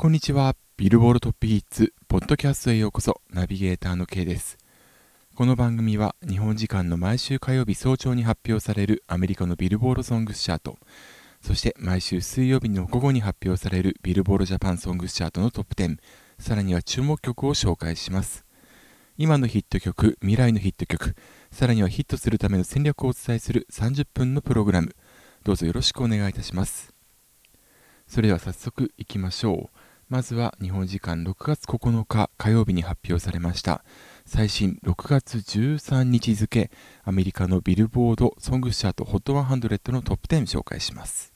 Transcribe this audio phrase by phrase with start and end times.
[0.00, 0.56] こんにちは。
[0.78, 4.56] ビルボールトップヒッツ、ポッドキャストへようこそ、ナビゲーターの K です。
[5.34, 10.78] この番組は日本時間の毎週火曜日早朝に発表されるアメリカのビルボールソングスチャート、
[11.42, 15.98] そして毎週水曜日の午後に発表されるビルボールジャパンソングスチャートのトップ10、
[16.38, 18.46] さらには注目曲を紹介します。
[19.18, 21.14] 今のヒット曲、未来のヒット曲、
[21.50, 24.96] さらにはヒットするための戦略をお伝えする30分のプログラム、
[25.44, 26.94] どうぞよろしくお願いいたします。
[28.06, 29.79] それでは早速いきましょう。
[30.10, 33.84] まずは日本時間6月9日火曜日に発表されました。
[34.26, 36.72] 最新6月13日付
[37.04, 41.32] アメリカのビルボードソングチャート HOT100 のトップ10紹介します。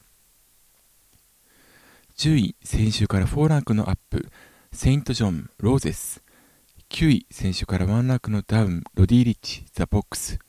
[2.17, 4.29] 10位先週から4ランクのアップ
[4.73, 6.25] セイント・ジョン・ローゼス。
[6.89, 10.41] 9位先週から1ランクのダウンロディ・リッチ・ザ・ボックス。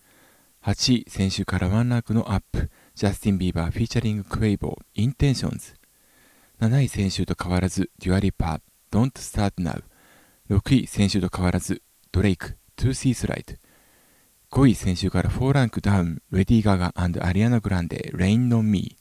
[0.63, 5.75] 8位先週から1ランクのアップジャスティン・ビーバー featuring クエイヴォ Intentions。
[6.65, 8.61] 7位先週と変わらず、デュア・リパ、
[8.91, 9.83] Don't Start Now。
[10.49, 13.59] 6位先週と変わらず、ドレイク、 Toosie Slide。
[14.49, 18.97] 5位先週から4ランクダウン、レディー・ガガアリアナ・グランデ、Rain on Me。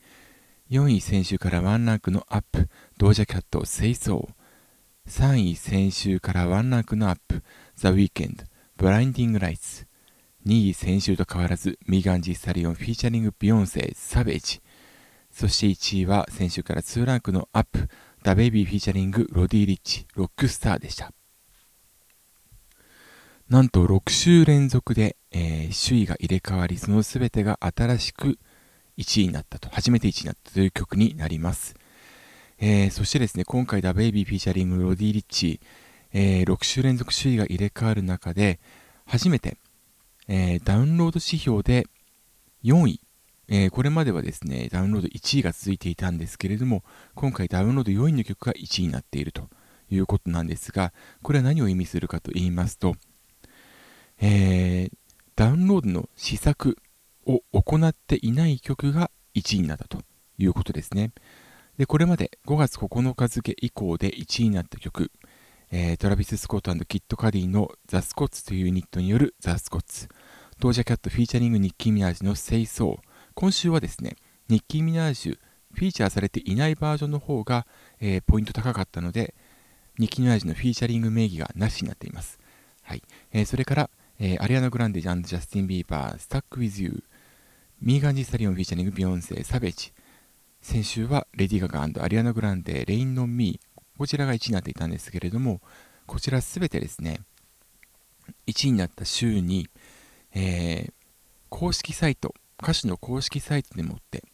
[0.71, 4.29] 4位先週から1ランクのアップ、ドージャキャット、Say So。
[5.09, 7.43] 3位先週から1ランクのアップ、
[7.79, 8.45] The Weeknd、
[8.77, 9.87] Blinding Lights。
[10.47, 14.61] 2位先週と変わらず、ミーガン・ジー・スタリオン featuring ビヨンセ、 Savage。
[15.35, 17.89] そして1位は先週から2ランクのアップ、
[18.23, 21.13] ダベイビー featuring ロディ・リッチ、ロックスターでした。
[23.51, 28.39] なんと6週連続で、えー、首位が入れ替わり、その全てが新しく
[28.97, 31.75] 1位になったと、初めて1位になったという曲になります。
[32.61, 35.59] えー、そしてですね、今回ダベイビー featuring ロディ・リッチ、
[36.13, 38.61] えー、6週連続首位が入れ替わる中で、
[39.05, 39.57] 初めて、
[40.29, 41.87] えダウンロード指標で
[42.63, 43.01] 4位
[43.49, 46.83] えー、これまではですね、ダウンロード1位が続いていたんですけれども、
[47.15, 49.49] 今回ダウンロード4位の曲が1位になっていると
[49.91, 50.93] いうことなんですが、
[51.23, 52.97] これは何を意味するかと言いますと、
[54.21, 54.93] えー、
[55.37, 56.79] ダウンロードの試作
[57.27, 59.99] を行っていない曲が1位になったと
[60.39, 61.13] いうことですね。
[61.77, 65.11] で、これまで5月9日付以降で1位になった曲、
[65.71, 70.09] えー、トラビス・スコットキッド・カディの THE SCOTTS というユニットによる THE SCOTTS、
[70.61, 74.17] ドージャ・キャット featuring ニッキー・ミナージュの Say So、今週はですね、
[74.49, 75.39] ニッキー・ミナージュ、
[75.73, 77.67] フィーチャーされていないバージョンの方が、
[78.01, 79.35] えー、ポイント高かったので、
[79.99, 82.39] ニッキー・ミナージュのフィーチャリング名義がなしになっています。
[82.83, 83.03] はい
[83.33, 83.91] えー、それから、
[84.21, 87.03] えー、アリアナ・グランデジャスティン・ビーバー、 Stuck with U、
[87.81, 89.93] ミーガン・ジ・スタリオン・フィーチャリング・ビヨンセ、サベージ。
[90.63, 95.61] 先週はレディ・ガガアリアナ・グランデ、レイン・ノン・ミー、こちらが1位になっていたんですけれども、
[96.07, 97.21] こちらすべてですね、
[98.47, 99.69] 1位になった週に、
[100.35, 100.93] えー、
[101.49, 104.25] 公式サイト、歌手の公式サイトでもって、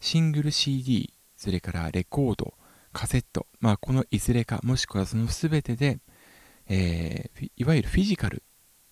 [0.00, 2.54] シングル CD、それからレコード、
[2.92, 5.98] カセット、まあ、このいずれか、もしくはその全てで、
[6.68, 8.42] えー、いわゆるフィジカル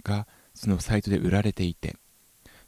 [0.05, 1.97] がそのサイトで売られていて、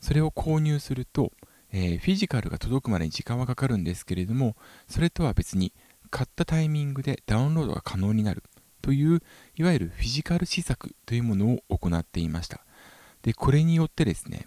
[0.00, 1.32] それを購入すると、
[1.72, 4.56] えー、フィジカルが届くまでに時間はかかるんですけれども、
[4.88, 5.72] それとは別に
[6.10, 8.42] 買ったタイミングでダウンロードが可能になる
[8.80, 9.22] という、
[9.56, 12.64] いわゆるフィジカル施策というものを行っていました。
[13.22, 14.46] で、これによってですね、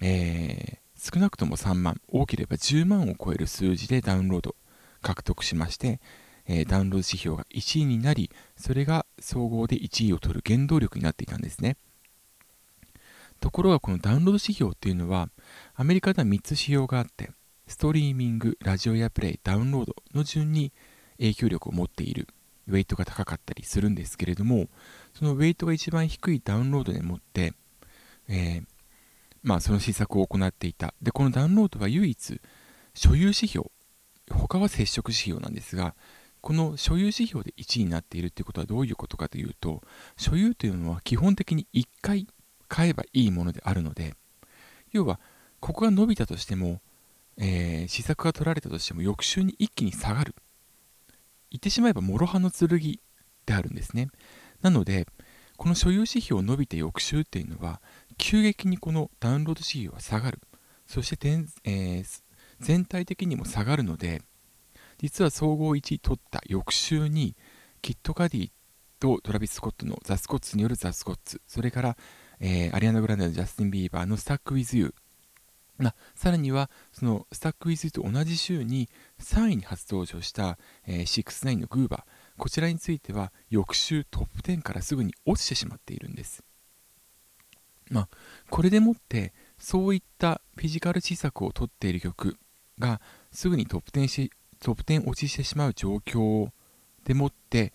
[0.00, 4.56] えー、少なくとも3万、多ければ10万を超える数字でダウンロード
[5.02, 6.00] 獲得しまして、
[6.46, 11.76] えー、ダウンロード指標が1位になり、それが総合で1位を取る原動力になっていたんですね。
[13.40, 15.28] ところがこのダウンロード指標っていうのは、
[15.74, 17.30] アメリカでは3つ指標があって、
[17.66, 20.72] ストリーミング、ラジオやプレイ、ダウンロードの順に
[21.18, 22.28] 影響力を持っている、
[22.68, 24.68] ウェイトが高かったりするんですけれども、
[25.14, 27.52] そのウェイトが一番低いダウンロードでもって、
[28.28, 28.66] えー、
[29.46, 30.92] まあ、その施策を行っていた。
[31.00, 32.40] で、このダウンロードは唯一、
[32.94, 33.70] 所有指標、
[34.28, 35.94] 他は接触指標なんですが、
[36.40, 39.82] この所有指標で1位になっているということはどういうことかというと、
[40.16, 42.26] 所有というのは基本的に1回
[42.66, 44.14] 買えばいいものであるので、
[44.90, 45.20] 要は、
[45.60, 46.80] ここが伸びたとしても、
[47.36, 50.34] えー、施策が取られたとしても、翌週に一気に下がる。
[51.52, 52.68] 言ってしまえば、諸刃の剣
[53.46, 54.08] であるんですね。
[54.60, 55.06] なので、
[55.56, 57.80] この所有指標を伸びて翌週っていうのは、
[58.18, 60.40] 急激にこのダウンロード指標は下がる。
[60.86, 62.22] そして、えー、
[62.60, 64.22] 全体的にも下がるので、
[64.98, 67.36] 実は総合1位取った翌週に、
[67.82, 68.50] キッド・カディ
[68.98, 71.96] とトラビス・スコットのザ・スコッツによるザ・スコッツ、それから、
[72.40, 74.94] えー、アリアナ・グランデとジャスティン・ビーバーのスタック・ウィズ・ユー、
[75.78, 78.88] まあ、さらには、そのスタック・ウィズ・ユーと同じ週に
[79.20, 82.02] 3位に初登場した、えー、69のグーバー、
[82.36, 86.42] こちらについては翌週トップ10からすぐに落ちてしまっているんです。
[87.90, 88.08] まあ、
[88.50, 92.36] これでもってそういったフィジカル施策を取っている曲
[92.78, 93.00] が
[93.30, 96.50] すぐにトップ10しトップ10落ちしてしまう状況
[97.04, 97.72] でもって、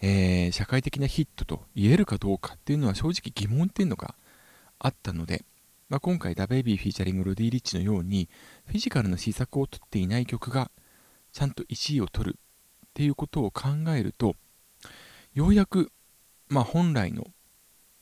[0.00, 4.14] えー、社会的なヒットと言えるかどうかっていうのは正直疑問っていうのが
[4.78, 5.44] あったので、
[5.88, 8.28] まあ、今回ダベイビーフィーチャリングロディ・リッチのように
[8.66, 10.70] フィジカルの施策を取っていない曲が
[11.32, 12.38] ちゃんと1位を取る
[12.94, 14.36] っていうことを考えると
[15.34, 15.90] ようやく、
[16.48, 17.24] まあ、本来の、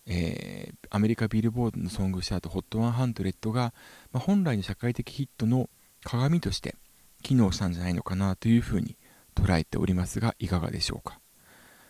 [0.06, 3.72] えー、アメリカビルボードのソングシャート HOT100 が、
[4.12, 5.70] まあ、本来の社会的ヒットの
[6.04, 6.74] 鏡として
[7.22, 8.98] 機能したんじゃないのかなというふうに
[9.34, 11.20] 捉えておりますがいかがでしょうか。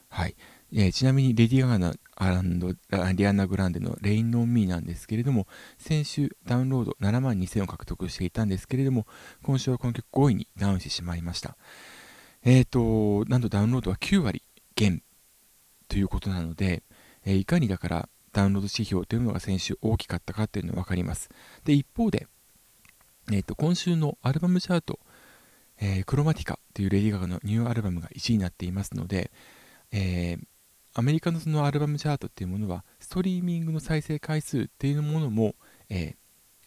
[0.08, 0.36] はい、
[0.72, 5.46] えー、ちなみにレディ・ガガナリアナ・グランデのレイン・ノン・ミーなんですけれども
[5.78, 9.06] 先週ダウンロード7万2000を獲得していたんですけれども
[9.42, 11.56] 今週はこの曲5位にダウンしてしまいました。
[12.44, 14.42] えっ、ー、となんとダウンロードは9割
[14.74, 15.02] 減
[15.88, 16.82] ということなので、
[17.24, 21.28] えー、いかにだからダウンロード指標というのが先週大きかったかというのが分かります。
[21.64, 22.26] で一方で、
[23.30, 24.98] えーと、今週のアルバムチャート、
[25.80, 29.30] えー、クロマティカというレディー・ガガのニューアルバムが1位になっていますので、
[29.92, 30.46] えー、
[30.94, 35.54] アメリカのそのアルバムチャートっていうものはストリーミングの再生回数っていうものも、
[35.90, 36.14] えー、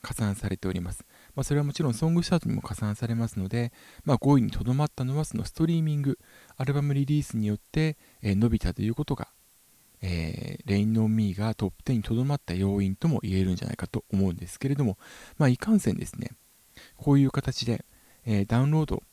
[0.02, 1.04] 加算されております、
[1.36, 3.72] まあ、それはもちろんソングチャートにも加算されますので、
[4.04, 6.18] まあ、5位にとどまったのはそのストリーミング
[6.58, 9.28] アルバムリリースによって、え、伸びたということが、
[10.02, 14.98] えー、レインノンミーがトップ10にとどまった要因とも言えるんじゃないかと思うんですけれども、
[15.38, 16.32] まあ、いかんせんですね
[16.98, 17.86] こういう形で、
[18.26, 19.04] えー、ダウンロード、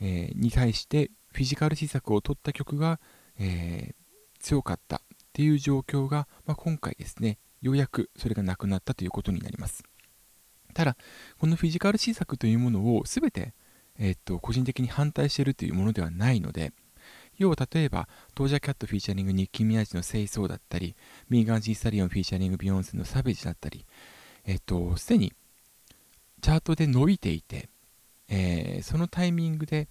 [0.00, 3.00] えに対してフィジカル施策を取った曲が、
[3.38, 3.94] え
[4.38, 5.00] 強かったっ
[5.32, 9.82] ていう状況が、まあ、今回ですねようやくそれがなくなったということになります。
[10.76, 10.96] ただ
[11.38, 13.54] このフィジカル施策というものを全て、
[13.98, 16.74] え、っと個人的に反対しているというものではないので
[17.38, 20.96] 要は例えば、ドージャキャットフィーチャリングニッキー・ミナージュのセイ・ソーだったり、
[21.28, 23.86] ミーガン・ジー・スタリオンフィーチャリングビヨンセのサベージだったり、
[24.44, 25.32] えっと、すでに
[26.40, 27.68] チャートで伸びていて、
[28.28, 29.88] えー、そのタイミングで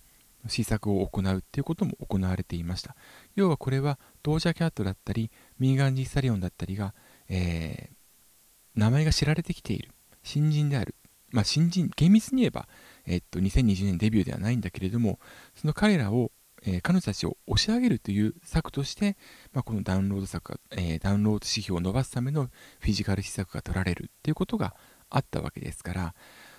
[0.48, 2.96] 施策を行うっていうことも行われていました。
[3.36, 6.94] 要はこれはドージャキャットだったり、ミーガン・ジー・スタリオンだったりが、
[7.30, 9.92] えー、名前が知られてきている、
[10.26, 10.96] 新人である。
[11.32, 12.68] まあ、新人、厳密に言えば、
[13.06, 15.20] えっと、2020年デビューではないんだけれども、
[15.54, 16.32] その彼らを、
[16.64, 19.18] えー、彼女たちを押し上げるという策として、
[19.54, 22.50] まあ、このダウンロード策えー、ダウンロード指標を伸ばすための
[22.80, 24.76] フィジカル施策が取られるっていうことが
[25.10, 26.16] あったわけですから、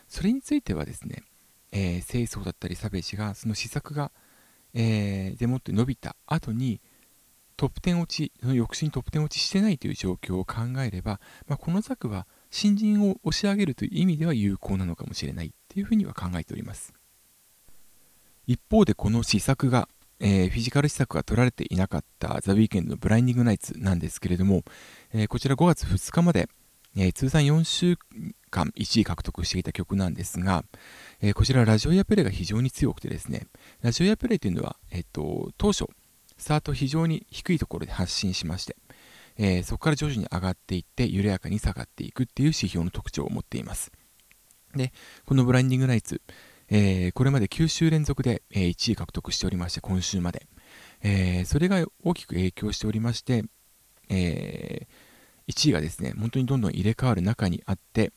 [0.08, 1.22] それについてはですね、
[1.72, 4.12] えー、清掃だったりサベージがその施策が、
[4.74, 6.80] えー、でもって伸びた後に
[7.56, 12.26] トップ10落ちその翌週にトップ10落ちしてないという状況を考えれば、まあ、この策は
[12.56, 16.94] 新人を押し上げるという意味では有効なのかもしれないというふうには考えております。
[18.47, 24.62] 一方でこの施策が、えー、フィジカル施策が取られていなかったザ・ウィーケンドのブラインディングナイツなんですけれども、
[25.12, 26.49] えー、こちら5月2日まで、
[26.97, 27.99] えー、通算4週
[28.49, 30.64] 間1位獲得していた曲なんですが、
[31.20, 33.49] え、こちらラジオやプレイが非常に強くてですね、
[33.82, 35.85] ラジオやプレイというのは、えっと、当初、
[36.38, 38.76] スタート非常に低いところで発信しまして、
[39.38, 43.92] えー、そこから徐々に上がっていって緩やかに下がっていくっていう指標の特徴を持っています。
[44.74, 44.92] で、
[45.24, 46.20] このブラインディングナイツ、
[46.68, 50.46] えー、これまで9週連続で、え、1位獲得しておりまして、今週まで。
[51.02, 53.44] えー、それが大きく影響しておりまして、
[54.08, 54.86] え
[55.48, 58.12] 1位がですね、本当にどんどん入れ替わる中にあって、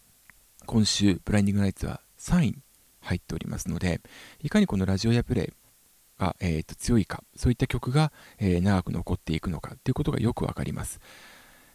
[0.66, 2.56] 今週、ブラインディングナイツは3位
[3.02, 4.02] 入っておりますので、
[4.42, 5.54] いかにこのラジオやプレイ
[6.20, 11.00] が、えー、と強いか、そういった曲が、え、長く残っていくのかということがよくわかります。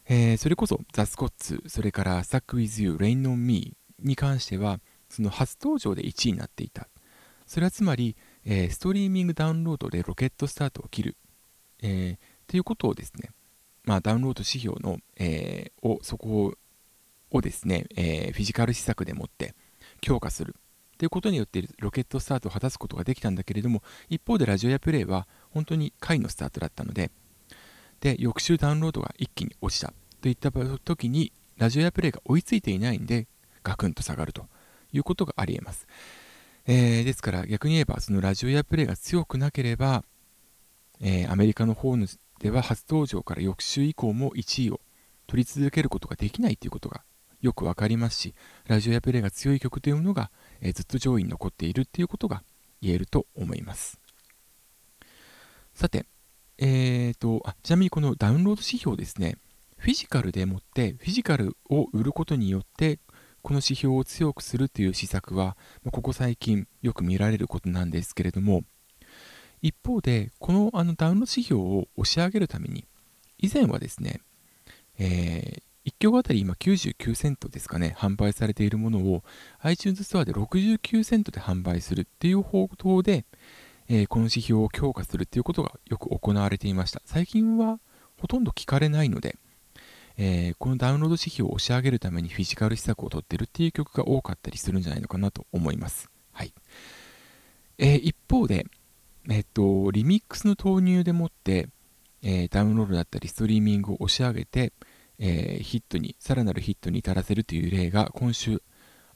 [0.06, 6.88] えー、それこそ、ザ・スコッツ、それから Stuck With You, Rain on Me に関しては、その初登場で1位になっていた。
[7.46, 11.16] それはつまり、えー、ストリーミングダウンロードでロケットスタートを切る、
[11.82, 13.30] えー、っていうことをですね、
[13.84, 16.54] まあ、ダウンロード指標の、えー、をそこ
[17.30, 19.54] をですね、え、フィジカル施策でもって
[20.00, 20.56] 強化する
[21.04, 27.10] ということによってロケットスタートを果たすことができたんだけれども一方でラジオやプレイは本当に下位のスタートだったので
[28.00, 29.92] で翌週ダウンロードが一気に落ちた
[30.22, 33.26] といった時にラジオやプレイが追いついていないんで
[33.62, 34.46] ガクンと下がると
[34.94, 35.86] いうことがありえます、
[36.66, 40.04] えー、ですから逆に言えばそのラジオやプレイが強くなければ、
[41.02, 41.98] えー、アメリカの方
[42.40, 44.80] では初登場から翌週以降も1位を
[45.26, 47.02] 取り続けることができないということが
[47.44, 48.34] よくわかりますし
[48.66, 50.30] ラジオやプレイが強い曲というものが
[50.64, 52.42] えー、ずっと上位に残っているっていうことが
[52.80, 54.00] 言えると思います。
[55.74, 56.06] さて、
[56.58, 59.36] えーと、あちなみにこのダウンロード指標ですね、
[59.76, 62.98] フィジカルでもって、フィジカルを売ることによって、
[63.42, 65.56] この指標を強くするという施策は、
[65.90, 68.62] ここ最近よく見られることなんですけれども、
[69.60, 72.86] 一方で、このあのダウンロード指標を押し上げるために、
[73.38, 74.20] 以前はですね、
[74.98, 79.22] えー、1曲あたり今99セントですかね、販売されているものを
[79.60, 83.26] iTunes ストアで69セントで販売するっていう方法で、
[83.88, 87.02] えー、この指標を強化するということがよく行われていました。
[87.04, 87.80] 最近は
[88.18, 89.36] ほとんど聞かれないので、
[90.16, 96.08] えー、このダウンロード指標を押し上げるためにフィジカル施策を取ってるっていう曲が多かったりするんじゃないのかなと思います。
[96.32, 96.54] はい。
[97.76, 98.64] えー、一方で、
[99.28, 101.68] えっと、リミックスの投入でもって、
[102.22, 104.72] え、ダウンロードだったりストリーミングを押し上げて、
[105.18, 108.62] えー、ヒットに、さらなるヒットに至らせるという例が今週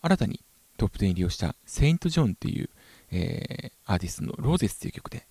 [0.00, 0.44] 新たに
[0.76, 2.70] トップ10入りをしたセイント・ジョンっていう、
[3.10, 5.26] えー、アーティストのローゼスという曲で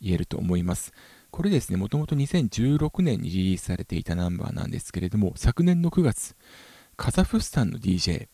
[0.00, 0.92] 言えると思います。
[1.30, 6.36] これですね、もともと2016年にリリースされていたナンバーなんですけれども、昨年の9月、
[6.96, 8.28] カザフスタンの DJ、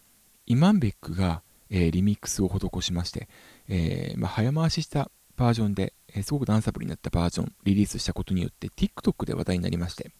[0.47, 3.29] イマンベックが、えー、リミックスを施しまして、
[3.69, 10.11] えー、まあ、早回ししたバージョンで、えー、すごくダンサブルになったバージョン、リリースしたことによって TikTok で話題になりまして、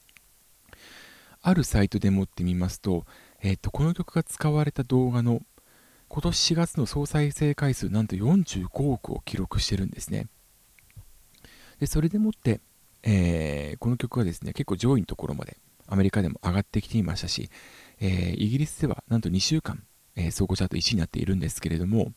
[1.43, 3.05] あるサイトでもってみますと、
[3.41, 5.41] えー、とこの曲が使われた動画の
[6.09, 10.27] 今年4月の総再生回数なんと45億を記録してるんですね。
[11.79, 12.61] でそれでもって、
[13.03, 15.57] えー、この曲はですね結構上位のところまで
[15.87, 17.49] アメリカでも上がってきていましたし、
[18.01, 19.83] えー、イギリスではなんと2週間、
[20.17, 22.13] えー、総合チャート1位になっているんですけれども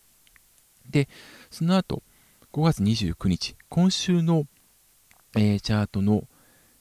[0.90, 1.08] で
[1.50, 2.04] その後
[2.52, 4.46] 5月29日今週の、
[5.36, 6.28] えー、チャートの、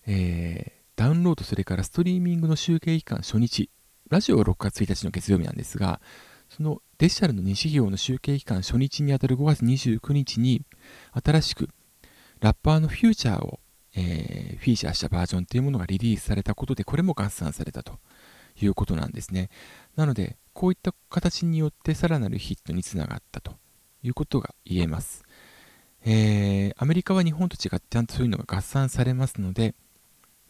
[0.07, 3.71] えダウンロードそれからストリーミングの集計期間初日
[4.11, 6.01] ラジオは6月1日の月曜日なんですが
[6.49, 10.63] そのデジタルの2指標の集計期間初日にあたる5月29日に
[11.25, 11.69] 新しく
[12.41, 13.61] ラッパーのフューチャーを
[13.95, 17.99] えー、フィーチャーしたバージョンというものがリリースされたことで、これも合算されたと
[18.61, 19.51] いうことなんですね。
[19.97, 23.57] なので、こういった形によってさらなるヒットにつながったと
[24.03, 25.25] いうことが言えます。
[26.05, 29.75] えー、アメリカは日本と違ってちゃんとそういうのが合算されますので、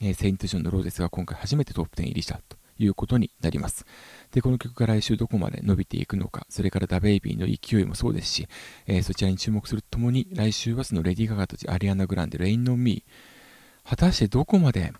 [0.03, 3.87] え、セイント・ジョンのローゼスが今回初めてトップ10入りしたということになります。
[4.33, 8.49] で、この曲が来週どこまで伸びていくのか、それからダベイビーの勢いもそうですし、
[8.87, 14.93] えー、そちらに注目するとともに、来週はそのレディー・ガガとアリアナ・グランデ、レイン・ノン・ミー、果たしてどこまで、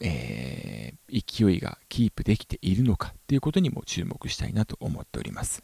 [0.00, 5.62] えー、勢いがキープできているのかということにも注目したいなと思っております。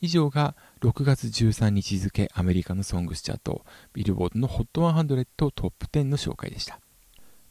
[0.00, 6.80] 以上が6月13日付アメリカのソングスチャートビルボードの HOT100 トップ10の紹介でした。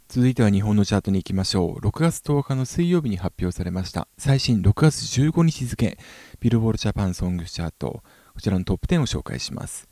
[0.09, 1.85] 続いては日本のチャートに行きましょう。
[1.85, 5.97] 6月10日の水曜日に発表されました最新6月15日付
[6.39, 9.89] ビルボードジャパンソングチャートこちらのトップ10を紹介します。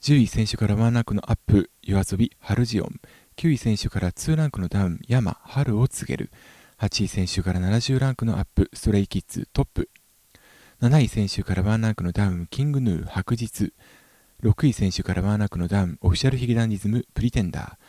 [0.00, 3.00] 10位選手からワンランクのアップ、夜遊び、ハルジオン、
[3.36, 6.30] 9位選手から2ランクのダウン、山、春を告げる。
[6.78, 9.90] 8位選手から70ランクのアップ、ストレイキッズ、トップ。
[10.82, 13.72] 7位選手から1ランクのダウン、キングヌー、白日。
[14.42, 17.85] 6位選手から1ランクのダウン、オフィシャルヒゲダンディズム、プリテンダー。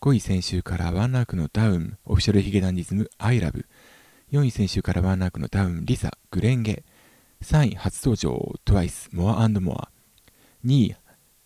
[0.00, 3.66] 5位選手から1ランクのダウン、オフィシャルヒゲダンディズム、アイラブ。
[4.32, 6.84] 4位先週から1ランクのダウン、リサ、紅蓮華。
[7.42, 9.90] 3位初登場、トワイス、モアモア。
[10.64, 10.96] 2位、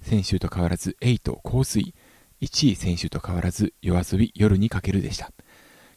[0.00, 1.94] 先週と変わらず、瑛人、香水。
[2.42, 5.30] 1位先週と変わらず YOASOBI 夜に駆けるでした。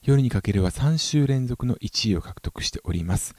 [0.04, 3.36] 夜に駆けるは3週連続の1位を獲得しております。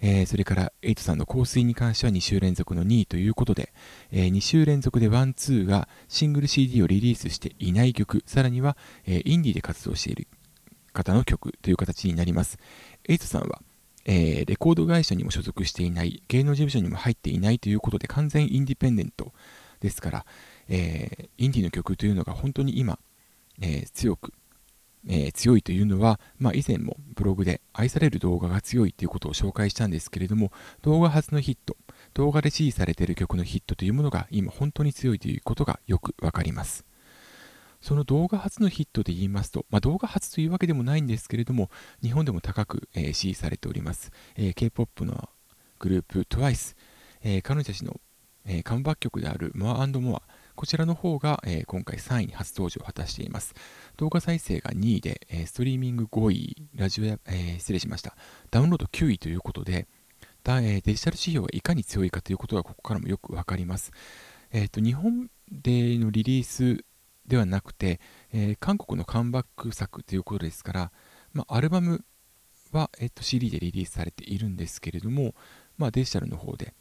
[0.00, 3.72] えー、それから瑛人さんの香水に関しては2週連続の2位ということで、
[4.12, 8.76] えー、2週連続でワンツーがシングル CD をリリースしていない曲、さらには、
[9.06, 10.28] えー、インディで活動している
[10.92, 12.58] 方の曲という形になります。
[13.08, 13.62] エイトさんは、
[14.08, 19.32] えレコード会社にも所属していない、芸能事務所にも入っていないということで完全インディペンデント
[19.80, 20.26] ですから、
[20.68, 22.98] え、インディの曲というのが本当に今、
[23.60, 24.32] え、強く、
[25.08, 30.50] えー、強いというのは、まあ、以前もブログで愛される動画が強いということを紹介したんですけれども
[30.82, 31.76] 動画初のヒット
[32.14, 36.84] 動画で支持されている曲のヒットというものが今本当に強いということがよくわかります。
[37.80, 41.70] その動画初のヒットで言いますと、まあ、動画初というわけでもないんですけれども
[42.02, 45.28] 日本でも高く、えー、支持されております、えー、K-POP の
[45.78, 46.74] グループ TWICE、
[47.22, 48.00] え、彼女たちの、
[48.44, 50.20] えー、カムバック曲である More and More
[50.56, 53.54] こちらの方が、えー、今回3位に初登場を果たしています。
[53.98, 58.16] 動画再生が2位で、えー、ストリーミング5位、ラジオや、えー、失礼しました。
[58.50, 59.86] ダウンロード9位ということで、
[60.42, 63.92] だえデジタル指標がいかに強いかということがここからもよくわかります。
[64.50, 66.84] えーと、日本でのリリース
[67.26, 68.00] ではなくて、
[68.32, 70.92] えー、韓国のカムバック作ということですから、
[71.32, 72.04] まあ、アルバム
[72.72, 75.34] は、えーと、CD でリリースされているんですけれども、
[75.76, 76.74] まあ、デジタルの方で、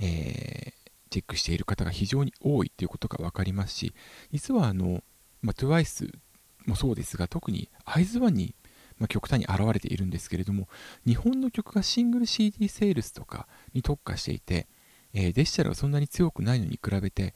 [0.00, 0.72] え
[1.10, 3.92] チェックしている方が非常に多いということが分かりますし、
[4.32, 5.02] 実はあの、
[5.42, 6.12] まあ、TWICE
[6.66, 8.54] もそうですが、特にアイズワンに、
[8.98, 10.68] まあ、極端に現れているんですけれども、
[11.06, 14.68] 日本の曲がシングル CD セールスとかに特化していて、
[15.12, 17.34] えー、デジタルはそんなに強くないのに比べて、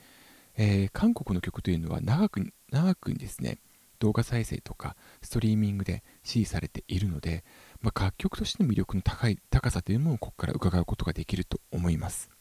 [0.57, 3.59] えー、韓国の曲というのは長く長くですね、
[3.99, 7.45] 動画再生とかストリーミングで支持されているので、
[7.81, 12.34] まあ、楽曲としての魅力の高い高さというものもここから伺うことができると思います。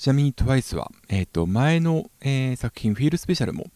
[0.00, 3.66] ちなみに TWICE は、えー、と前の、えー、作品、フィールスペシャルも、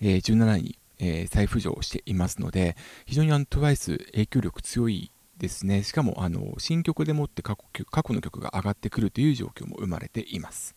[0.00, 5.84] えー、17位に、えー、再浮上していますので、非常にあの TWICE 影響力強いですね。
[5.84, 10.74] しかもあの新曲でもって過去過去の曲が上がってくるという状況も生まれています。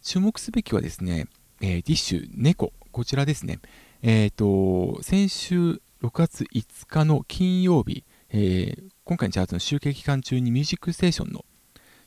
[0.00, 1.26] 注目すべきはですね、
[1.60, 3.58] えー、ディッシュ猫、こちらですね。
[4.00, 11.44] えっ、と、先週6月5日の金曜日、えー、今回のチャートの集計期間中にミュージックステーションの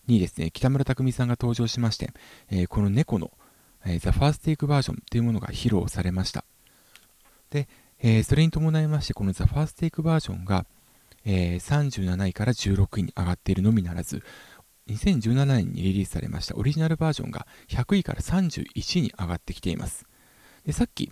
[0.08, 2.12] にですね、北村匠海さんが登場しまして、
[2.50, 3.32] えー、この猫の、
[3.86, 6.44] えー、The First Take バージョンというものが披露されました。
[7.50, 7.68] で、
[8.00, 10.66] えー、それに伴いまして、この The First Take バージョンが、
[11.26, 14.24] えー、37位から16位に上がっているのみならず、
[14.88, 20.06] 2017年にリリースされましたオリジナルバージョンが100位から31位に上がってきています。
[20.66, 21.12] でさっき、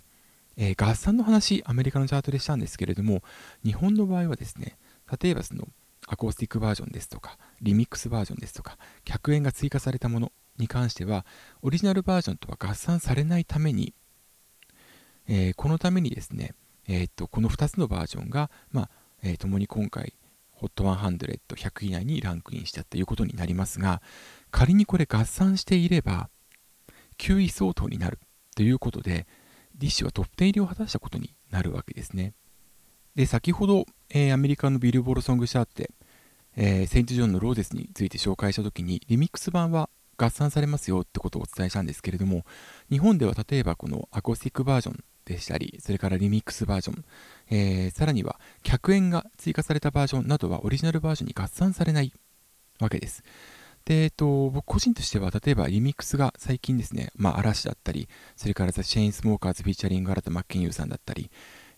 [0.56, 3.22] えー、合算の話、アメリカのチャートでしたんですけれども、
[3.64, 4.76] 日本の場合はですね、
[5.20, 5.66] 例えばその
[6.06, 11.24] アコースティックバージョンですとか、リミックスバージョンですとか、100円が追加されたものに関しては、
[11.62, 13.94] オリジナルバージョンとは合算されないために、
[15.26, 16.54] えー、このためにですね、
[16.86, 18.90] えー、っとこの2つのバージョンが、まあ
[19.22, 20.14] えー、共に今回、
[20.60, 24.02] HOT100、100以内にランクインしたということになりますが、
[24.50, 26.28] 仮にこれ合算していれば、
[27.18, 28.18] 9位相当になる
[28.54, 29.26] ということで、
[29.76, 32.34] ディッシュはトップ10入りを果たしたことになるわけですね。
[33.14, 35.90] で、先ほど、えー、アメリカのビルボールソングシャートで、
[36.56, 42.44] えー、セイント・ジョンのローゼスについて紹介したときに、リミックス版は合算されますよってことをお伝えしたんですけれども、
[42.90, 47.04] 日本では例えばこのアコースティックバージョンでしたり、それからリミックスバージョン、
[47.50, 52.12] えー、さらには100円が追加されたバージョンなどはオリジナルバージョンに合算されない
[52.80, 53.22] わけです。
[53.84, 61.30] で、えっと、僕個人としては、例えばリミックスが最近ですね、まあ、嵐だったり、それからザ・チェインスモーカーズ・フィーチャリング・新田真剣佑さんだったり、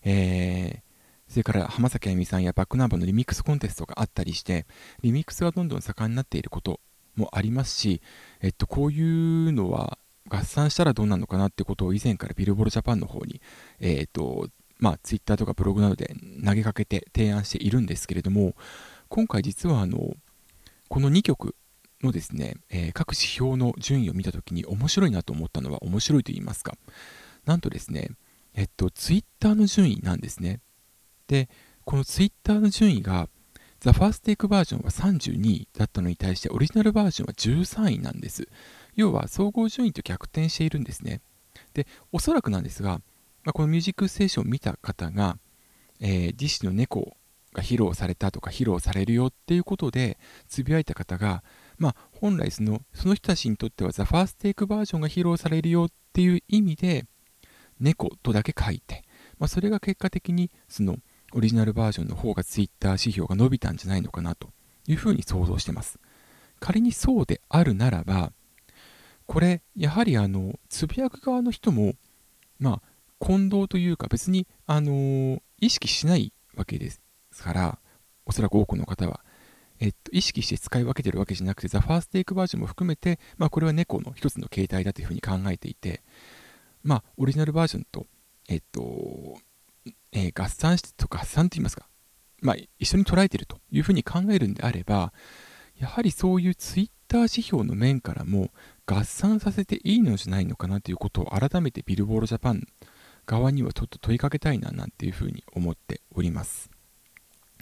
[0.03, 0.86] えー、
[1.27, 4.65] それから浜崎あゆみさんやバックナンバーのリミックスコンテストがあったりして、
[5.01, 6.79] リミックスがどんどん盛んになっていること
[7.15, 8.01] もありますし、
[8.41, 9.97] えっと、こういうのは
[10.29, 13.41] 合算したらどうなのかなってことを以前からビルボードジャパンの方に、
[13.79, 14.47] えっと、
[14.79, 16.15] まあ、ツイッターとかブログなどで
[16.45, 18.55] 投げかけて提案しているんですけれども、
[19.09, 20.15] 今回実はあの、
[20.89, 21.55] この2曲
[22.03, 26.75] のですね、えー、各指標の順位を見たときに面白いなと思ったのは面白いと言いますか、
[27.45, 28.11] なんとですね、
[28.53, 30.59] えっと、ツイッターの順位なんですね。
[31.27, 31.49] で、
[31.85, 33.29] このツイッターの順位が、
[33.81, 38.47] The First Take バージョンは32位だったのに対して、オリジナルバージョンは13位なんです。
[38.95, 41.21] 要は、総合順位と逆転しているんですね。
[41.73, 43.01] で、おそらくなんですが、
[43.43, 45.37] まあ、このミュージックステーションを見た方が、
[45.99, 47.15] えー、ディッシュの猫
[47.53, 51.43] が披露されたとか披露されるよっていうことでつぶやいた方が、
[51.77, 57.05] まあ、本来そのその人たちにとっては The First Take バージョンが披露されるよっていう意味で
[57.79, 59.03] 猫とだけ書いて、
[59.39, 60.97] まあ、それが結果的にその
[61.33, 64.49] オリジナルバージョンの方が Twitter 指標が伸びたんじゃないのかなと
[64.87, 65.99] いうふうに想像してます。
[66.59, 68.31] 仮にそうであるならば、
[69.25, 71.93] これ、やはりあの、つぶやく側の人も、
[72.59, 72.81] まあ、
[73.19, 77.01] 混同というか別に、あのー、意識しないわけです
[77.37, 77.79] から、
[78.25, 79.21] おそらく多くの方は、
[79.79, 86.01] えっと、意識して使い分けてるわけじゃなくて、ザ・ファーステイクバージョンも含めて、まあ、これは猫の一つの形態だというふうに考えていて、
[86.83, 88.05] まあ、オリジナルバージョンと、
[88.47, 89.37] えっと、
[90.11, 91.87] えー、合算してと合算と言いますか、
[92.41, 95.13] まあ、一緒に捉えているというふうに考えるんであれば、
[95.79, 98.49] やはりそういうツイッター指標の面からも
[98.85, 102.65] 合算させていいのじゃないのかなということを改めてビルボールジャパン
[103.25, 106.69] 側にはちょっと問いかけたいななんていうふうに思っております。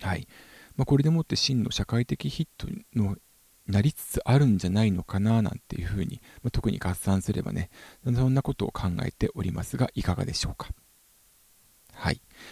[0.02, 0.28] はい。
[0.76, 3.18] まあ、これでもって真の社会的ヒットの
[3.68, 7.70] なりつつあるんじゃないのかななんていうふうに、まあ、特に合算すればね、
[8.04, 10.70] そんなことを考えておりますが、いかがでしょうか。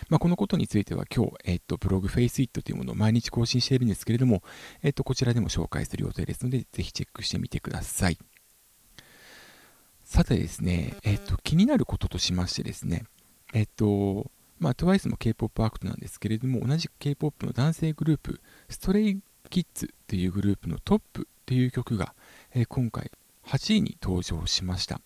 [0.09, 4.43] まあ、このことについては今日、えっ、と、ブログ FaceIt というものを毎日更新しているんですけれども、
[4.81, 8.17] えっ、と、こちらでも紹介する予定ですので、ぜひチェックしてみてください。
[10.03, 13.05] さてですね、えっ、と、気になることとしましてですね、
[13.53, 18.39] えっ、と、まあ、TWICE も K-POP アクトなんですけれども、同じ K-POP の男性グループ、
[18.69, 22.15] ストレイキッズというグループのトップという曲が、
[22.53, 23.11] え、今回
[23.45, 25.01] 8位に登場しました。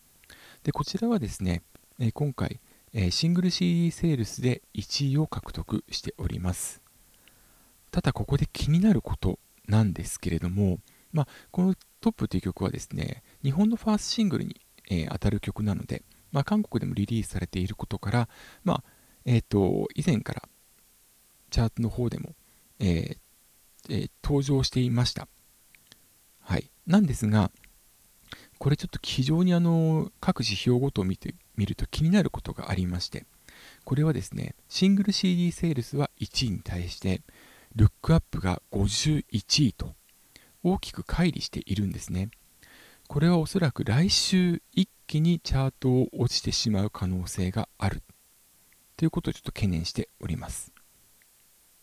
[0.64, 1.64] で、こちらはですね、
[2.00, 2.60] え、今回、
[2.94, 6.82] え、シングル CD セールスで1位を獲得しております。
[7.92, 10.80] ただ、ここで気になることなんですけれども、
[11.12, 18.30] まあ、このトップという曲はですね、日本のファーストシングルに、えー、当たる曲なので、まあ、韓国でもリリースされていることから、
[18.64, 18.84] まあ、
[19.26, 20.44] え、ー、と、以前から
[21.50, 22.36] チャートの方でも、
[22.80, 23.18] えー
[23.90, 25.28] えー、登場していました。
[26.40, 26.70] はい。
[26.86, 27.52] なんですが、
[28.58, 33.26] これちょっと非常にあの各指標ごとを見てみると気になることがありまして、
[33.84, 37.22] これはですね、シングル CD セールスは1位に対して、
[37.76, 39.24] ルックアップが51
[39.66, 39.96] 位と
[40.64, 42.30] 大きく乖離しているんですね。
[43.08, 48.04] これはおそらく来週一気にチャートを落ちてしまう可能性がある
[48.98, 50.74] ということをちょっと懸念しております。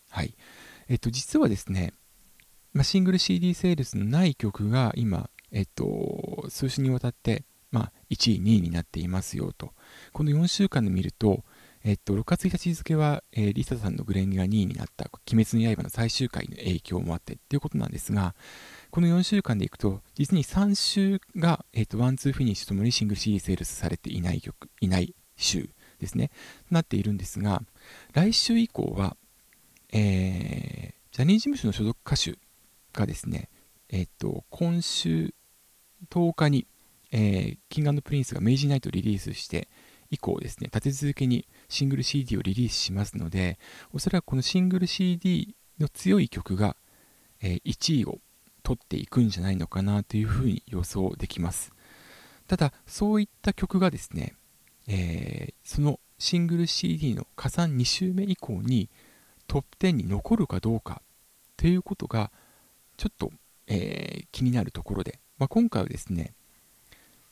[0.09, 0.35] はい。
[0.87, 1.93] えっと、実はですね、
[2.73, 7.43] まあ、シングル CD セールスのない曲が今、えっと、数週にわたって、
[8.09, 9.73] 1位、2位になっていますよと。
[10.13, 11.43] この4週間で見ると、
[11.83, 18.33] えっと、6月1日付は、えー、リサさんの紅蓮華が2位になった「鬼滅の刃」の最終回の影響もあってっていうことなんですが、
[18.89, 26.31] この4週間でいくと、実に3週が、えっと、ワンツーフィニッシュともにシングル CD セールスされていない曲、いない週ですね、
[26.71, 27.61] なっているんですが、
[28.13, 29.15] 来週以降は、
[29.91, 32.39] えー、ジャニーズ事務所の所属歌手
[32.93, 33.49] がですね、
[33.89, 35.35] えっと、今週
[36.09, 36.65] 10日に、
[37.17, 39.69] えー、キングプリンスがメイジーナイトをリリースして、
[40.11, 43.57] 以降ですね、立て続けにシングル CD をリリースしますので、
[43.93, 46.75] おそらくこのシングル CD の強い曲が、
[47.41, 48.17] えー、1位を
[48.63, 51.71] 取っていくんじゃないのかなというふうに予想できます。
[52.47, 54.35] ただ、そういった曲がですね、
[54.87, 58.89] えー、そのシングル CD の加算2週目以降に
[59.47, 61.01] トップ10に残るかどうか
[61.55, 62.31] ということが
[62.97, 63.31] ちょっと、
[63.67, 66.35] えー、気になるところで、まあ、今回はですね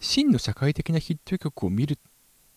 [0.03, 1.97] 真の社会的なヒット曲を見る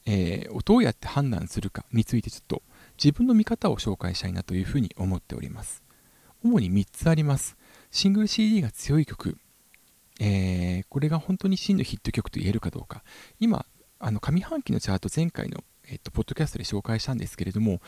[0.06, 2.62] えー、をどうやって判断するかについてちょっと
[2.96, 5.82] 自分の見方を紹介したいなというふうに思っております。
[6.44, 7.56] 主に3つあります。
[7.90, 9.36] シングル CD が強い曲、
[10.20, 13.02] えー、これが本当に真のヒット曲と言えるかどうか。
[13.40, 13.66] 今、
[13.98, 17.80] あの上半期のチャート前回の、えっと、ポッドキャストで紹介したんですけれども、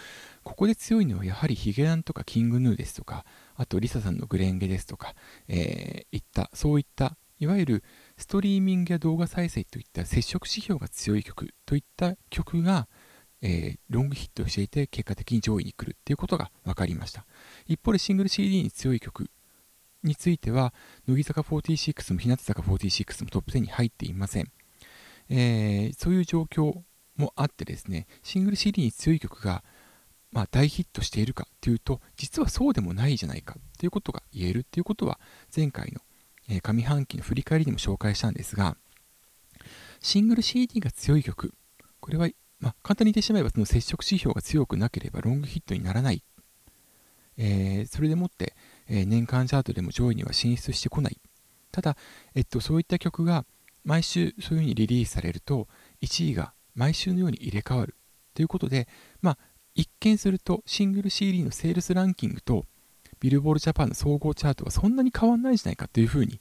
[0.43, 5.15] ここで強いのはやはりヒゲダンとかキングヌーですとか、あとリサさんのグレンゲですとか、
[5.47, 7.85] えー、いった、そういったいわゆる
[8.17, 12.89] ストリーミングや動画再生といった接触指標が強い曲といった曲が、
[13.43, 17.27] えー、ロングヒットしていて結果的に上位に来るっていうことが分かりました。
[17.67, 19.31] 一方でシングル CD に強い曲
[20.03, 20.73] については
[21.07, 24.47] 乃木坂46も日向坂46もトップ10に入っていません、
[25.29, 26.83] えー、そういう状況
[27.17, 29.65] もあってですねシングル CD に強い曲が
[30.31, 35.19] まあ、大ヒットしているかというと実はそうでもないじゃないかということが言えるということは
[35.55, 36.01] 前回の
[36.49, 38.77] え上半期の振り返りでも紹介したんですが、
[40.01, 41.55] シングル CD が強い曲、
[42.01, 42.29] これは、
[42.61, 46.23] まあ、簡単に言ってしまえばその接触指標が強くなければロングヒットにならない。
[47.37, 48.55] えー、それでもって、
[48.89, 51.21] えー、年間チャートでも上位には進出してこない。
[51.71, 51.97] ただ、
[52.35, 53.45] えっと、そういった曲が
[53.85, 55.69] 毎週そういうふうにリリースされると、
[56.03, 57.95] 1位が毎週のように入れ替わる
[58.35, 58.89] ということで、
[59.21, 59.39] まあ、
[59.75, 62.65] 一見するとシングル CD のセールスランキングと
[63.21, 66.41] ビルボールジャパンの総合チャートはそんなに変わんないじゃないかというふうに、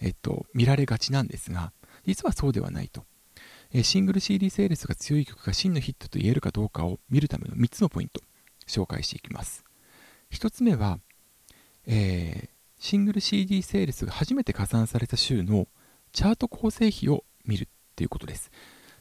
[0.00, 1.72] えっと、見られがちなんですが、
[2.06, 3.04] 実はそうではないと。
[3.72, 8.22] えシングル CD セールスが強い曲が真のヒットと言えるかどうかを見るための3つのポイント、
[8.66, 9.64] 紹介していきます。
[10.32, 11.00] 1つ目は、
[11.86, 15.68] えー、シングル CD セールスが初めて加算された週の
[16.12, 18.50] チャート構成比を見るということです。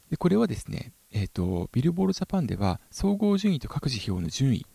[0.09, 4.65] でこれはですね、えーと、ビルボールジャパンでは総合順位と各指標の順位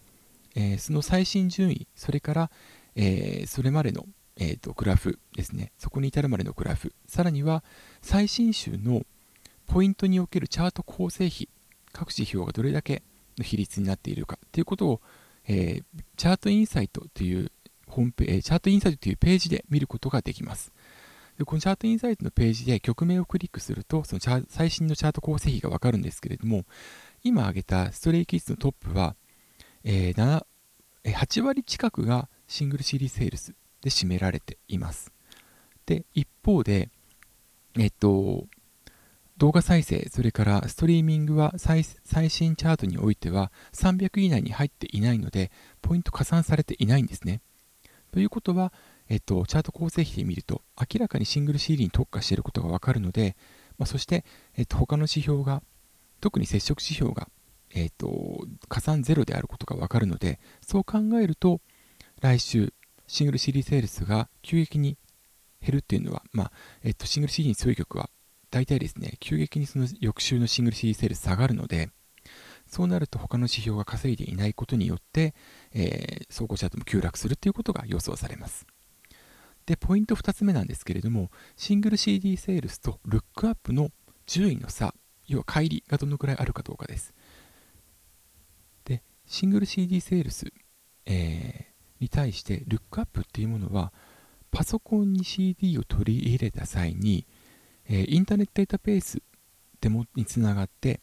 [0.54, 2.50] えー、その最新順位、それから、
[2.94, 7.64] えー、それまでの、えーと、グラフですね、そこに至るまでのグラフ、さらには
[8.00, 9.02] 最新週の
[9.66, 11.48] ポイントにおけるチャート構成比、
[11.92, 13.02] 各指標がどれだけ
[13.38, 15.00] の比率になっているかということを、
[15.46, 15.84] えー、
[16.16, 17.50] チャートインサイトという
[17.86, 20.72] ホームページ、チャートインサイトというページで見ることができます。
[21.38, 26.64] でこのチャートインサイトのページで曲名をクリックすると、その最新のチャート構成比がわかるんですけれども、
[27.22, 29.16] 今挙げたストレイキッズのトップは、
[29.84, 30.44] えー、
[31.04, 35.12] 8割近くがシングル CD セールスで占められています。
[35.86, 36.90] で、一方で、
[37.78, 38.46] えっと、
[39.38, 47.40] 動画再生、それからストリーミングは最新チャートにおいては300以内に入っていないので、ポイント加算されていないんですね。
[48.12, 48.72] ということは、
[49.08, 53.36] えっと、チャート構成比で見ると、明らかにシングル CD に特化していることがわかるので、
[53.78, 54.24] まあ、そして、
[54.56, 55.62] えっと、他の指標が、
[56.20, 57.28] 特に接触指標が
[57.74, 61.60] えーと、加算ゼロであることが分かるのでそう考えると
[62.20, 62.72] 来週
[63.06, 64.96] シングル CD セールスが急激に
[65.60, 68.10] 減るっていうのは、まあえーと、シングル CD に強い曲は
[68.50, 71.90] 大体ですね急激にその翌週のシングル CD セールス下がるので
[72.66, 75.34] そうなると他の指標が稼いでいないことによって、
[75.74, 78.66] えー、総合チャートも急落するということが予想されます。
[79.66, 83.90] でポイント2つ目なんですけれどもシングル CD セールスとルックアップの
[84.26, 84.94] 順位の差
[85.28, 87.14] 要は乖離がどのくらいあるかどうかです。
[89.32, 90.52] シングル CD セールス、
[91.06, 93.90] えー、に対してルックアップっていうものは
[94.50, 97.26] パソコンに CD を取り入れた際に、
[97.88, 99.22] えー、インターネットデータベース
[99.80, 101.00] でもにつながって、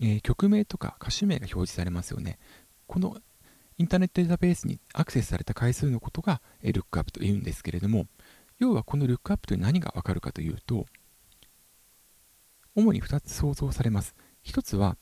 [0.00, 2.40] えー、曲名とか歌手名が表示されますよね
[2.88, 3.16] この
[3.78, 8.06] インターネットデータベースにアクセスされた回数のことが、えー、ルックアップというんですけれども
[8.58, 10.86] 要はこのルックアップという何がわかるかというと
[12.74, 14.14] 主に2つ想像されます。
[14.44, 14.96] 1つは、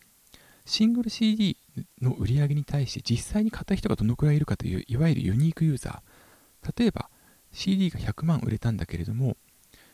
[0.66, 1.57] シングル CD
[2.02, 6.79] の売り上げに対して実際に買った人がどのくらいいるかといういわゆるユニークユーザー。
[6.79, 7.09] 例えば
[7.52, 9.37] CD が100万売れたんだけれども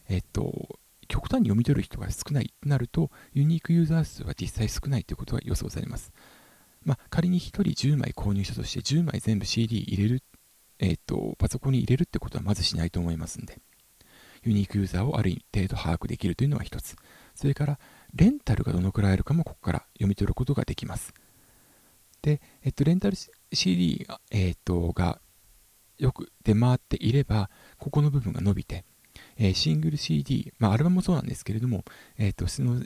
[0.08, 6.12] えっと極端に読み取る人が少ないとなるとユニークユーザー数は実際少ないということが予想されます。
[6.85, 10.22] まあ、仮に1人10枚購入したとして10枚全部 CD 入れる、
[10.78, 13.61] えっとパソコンに入れるってことはまずしないと思いますんで。
[14.44, 16.96] ユニークユーザーをある程度把握できるというのが1つ。
[17.35, 17.78] それから
[18.14, 21.14] レンタルがどのくらいあるかもここから読み取ることができます
[22.22, 23.16] で、えっと、レンタル
[23.53, 25.20] CD が,、えっと、が
[25.98, 28.85] よく出回っていれば、ここの部分が伸びて、
[29.37, 31.85] えー、シングル CD、まあ、アルバムもそうなんですけれども、
[32.18, 32.83] えっと、その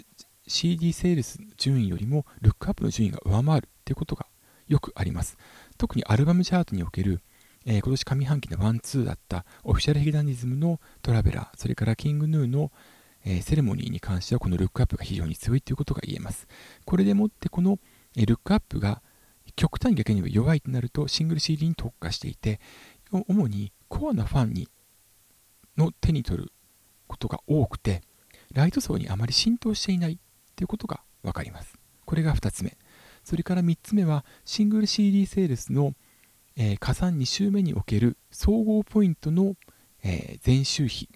[0.46, 4.26] CD セールス順位よりも、ルックアップの順位が上回るということが
[4.68, 5.36] よくあります。
[5.78, 7.20] 特にアルバムチャートにおける、
[7.64, 12.70] えー、今年上半期のワンツーだったオフィシャルヒゲダニズムのトラベラー、それからキングヌーの、
[13.26, 16.46] えー、セレモニーに関してはこのルックアップが非常に強いということが言えます。
[16.84, 17.78] これでもってこの、
[18.16, 19.02] えー、ルックアップが
[19.56, 22.60] 極端に逆には弱いとなるとシングル CD に特化していて
[23.10, 24.68] 主にコアなファンに
[25.76, 26.52] の手に取る
[27.06, 28.02] ことが多くて
[28.52, 30.18] ライト層にあまり浸透していない
[30.54, 31.74] ということが分かります。
[32.04, 32.76] これが2つ目。
[33.24, 35.94] それから3つ目はシングル CD セールスの、
[36.56, 39.56] えー、加算2週目における総合ポイントの、
[40.02, 41.08] えー、前週比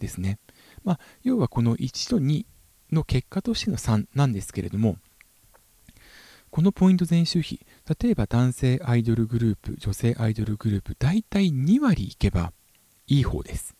[0.00, 0.38] ですね、
[0.84, 2.46] まあ、要はこの1と2
[2.92, 4.96] の結果としての3なんですけれども
[6.50, 7.60] このポイント前週比
[8.00, 12.52] 例えば男性アイドルグループ女性アイドルグループ大体2割いけば
[13.08, 13.74] いい方です。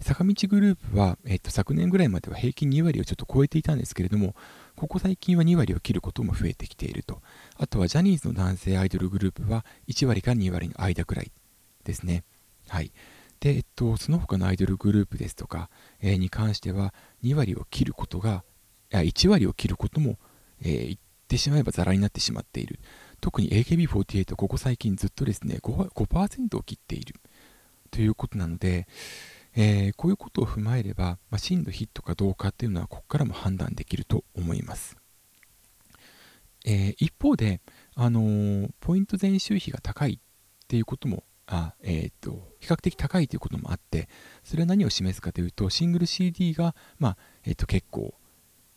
[0.00, 4.36] 坂道グループは、えっと、昨年ぐらいまでは平均2割をちょっと超えていたんですけれども
[4.76, 7.20] ここ最近は2割を切ることも増えてきていると。
[7.56, 11.30] あとはジャニーズの男性アイドルグループは1割から2割の間くらい
[11.84, 12.24] ですね。
[12.68, 12.92] はい。
[13.40, 15.70] で、えっと、その他のアイドルグループですとか、
[16.00, 18.44] えー、に関しては2割を切ることが
[18.90, 20.18] 1割を切ることも、
[20.62, 22.80] えー、ってしまえばザラになってしまっている。
[23.20, 27.16] 特に AKB48 ここ最近ずっとですね 5%, を切っている
[27.90, 28.86] ということなので、
[29.56, 34.96] えー、こういうことを踏まえれば、まあ、真のヒットかどうかっていうのはここからも判断できると思います。
[36.64, 37.60] えー、一方で、
[37.94, 44.08] あのー、ポイント前週比が高いっていうこともあ、えーと、比較的高いということもあって
[44.44, 48.14] それは何を示すかというとシングル CD が、まあえーと結構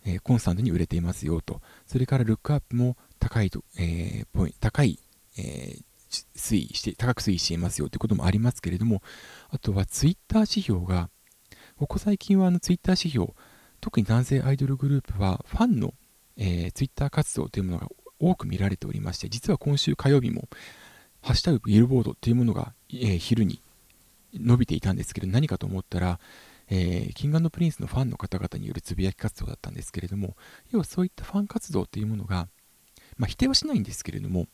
[0.06, 5.00] えー、コンスタントに売れていますよと、それからルックアップも高いと、えー、ポイ高い、
[5.38, 5.84] えー、
[6.36, 9.02] 推移して、高く推移していますよということもありますけれども、
[9.50, 11.10] あとはツイッター指標が、
[11.78, 13.34] ここ最近はあのツイッター指標、
[13.80, 15.94] 特に男性アイドルグループはファンの、
[16.38, 17.88] えー、ツイッター活動というものが
[18.20, 20.48] 多く見られておりまして、実は今週火曜日も、
[21.22, 23.62] ハッシュタグビルボードというものが、えー、昼に
[24.34, 26.20] 伸びていたんですけど、何かと思ったら、
[26.70, 30.36] えー、キングプリンスのファンの方々によるつぶやき活動だったんですけれども、
[30.72, 32.48] 要はそういったファン活動というものが、
[33.18, 34.48] まあ、否定はしないんですけれども、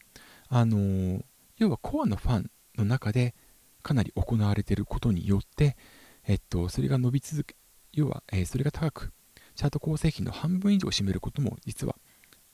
[0.49, 1.23] あのー、
[1.57, 3.35] 要はコアのファンの中で
[3.83, 5.77] かなり行われていることによって、
[6.25, 7.55] えっと、それが伸び続け、
[7.93, 9.13] 要は、えー、それが高く、
[9.55, 11.95] チャート構成比の半分以上を占めることも実は、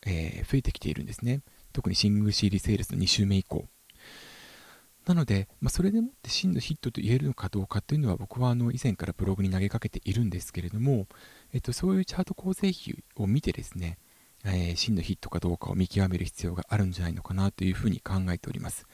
[0.06, 1.42] えー、増えてきているんですね。
[1.72, 3.68] 特にシングル CD セールスの2週目以降。
[5.06, 11.08] なので、まあ、それでもって真のヒットと言えるのかどうかっていうのは僕はあの以前からブログに投げかけているんですけれども、
[11.54, 13.98] えっと、そういうチャート構成比を見てですね、
[14.46, 18.86] えー、真のヒットかどうかを見極める必要があるんじゃないのかなというふうに考えております。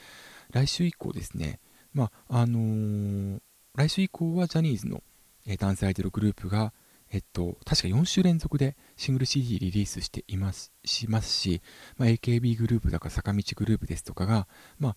[0.52, 1.60] 来週以降ですね、
[1.94, 3.40] まああのー、
[3.76, 5.04] 来週以降はジャニーズの、
[5.46, 6.74] えー、男性アイドルグループが、
[7.12, 11.62] えっと、確か4週連続でシングル CD リリースしていますしますし、
[11.98, 14.48] まあ、AKB グループだか坂道グループですとかが、
[14.80, 14.96] まあ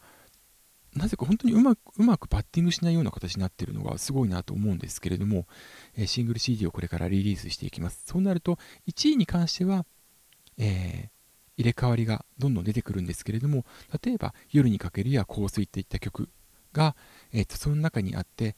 [0.95, 5.47] なぜか本当にうまくうまくバッティングしないような形になっているのがすごいなと思うんですけれども、
[5.97, 8.03] えー、シングル CD をこれからリリースしていきます。
[8.07, 9.87] そうなると、1位に関しては、
[10.59, 11.09] えー、
[11.57, 13.65] 入れ替わりがどんどん出てくるんですけれども、
[14.03, 16.29] 例えば、夜にかけるや香水といった曲
[16.73, 16.95] が、
[17.33, 18.57] えーと、その中にあって、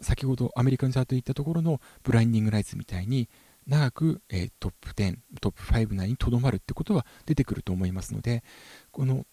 [0.00, 3.28] 先ほどアメリカンチャートで言ったところのブラインディングライツみたいに、
[3.66, 8.44] 長く、えー、トップ10、トップ5内にとどまるってことは出てくると思いますので、
[8.92, 9.26] この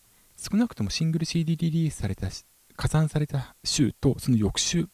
[0.44, 2.28] 少なくともシングル CD リリースされた
[2.76, 4.90] 加算された週とその翌週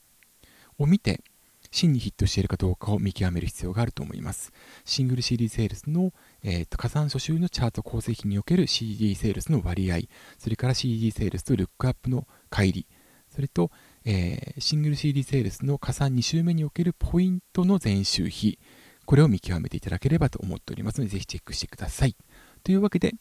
[0.77, 1.23] を見て
[1.71, 4.51] 真にヒットしているかどうかを見極める必要があると思います。
[4.85, 9.99] シングル CD セールスの、えーと、加算初週のチャート構成比における CD セールスの割合、
[10.37, 12.83] それから CD セールスとルックアップの乖離、
[13.29, 13.71] それと、
[14.05, 18.57] えー、シングル CD セールスの加算2週目におけるポイントの前週比、
[19.05, 22.15] これを見極めていただければと思っておりますので、ぜひチェックしてください。
[22.63, 23.13] というわけで、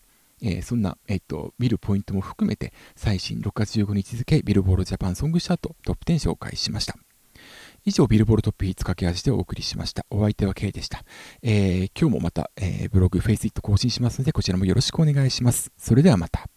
[0.42, 6.96] えー、そんな、えっと、見るポイントも含めて、最新6月15日付ビルボールジャパンソングシャートトップ10紹介しました。
[7.84, 10.04] 以上、ビルボールトップヒッツ駆け足でお送りしました。
[10.10, 11.04] お相手は K でした。
[11.42, 15.72] えー、今日もまた、えー、ブログ、フェイスイット更新しますので、こちらもよろしくお願いします。
[15.76, 16.48] それではまた。